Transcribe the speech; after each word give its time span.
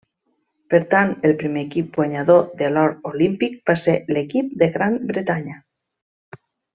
Per 0.73 0.77
tant 0.93 1.11
el 1.29 1.33
primer 1.41 1.65
equip 1.65 1.91
guanyador 1.99 2.41
de 2.63 2.71
l'or 2.71 2.95
olímpic 3.11 3.59
va 3.71 3.75
ser 3.85 3.95
l'equip 4.17 4.49
de 4.63 4.71
Gran 4.79 4.97
Bretanya. 5.13 5.59